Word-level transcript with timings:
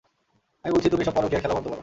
আমি 0.65 0.71
বলছি 0.73 0.87
তুমি 0.89 1.01
এসব 1.01 1.13
পরকিয়ার 1.15 1.41
খেলা 1.41 1.55
বন্ধ 1.55 1.67
করো। 1.67 1.79